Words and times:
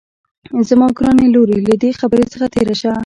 زما 0.69 0.87
ګرانې 0.97 1.27
لورې 1.33 1.57
له 1.67 1.75
دې 1.81 1.91
خبرې 1.99 2.25
څخه 2.33 2.45
تېره 2.53 2.75
شه 2.81 2.91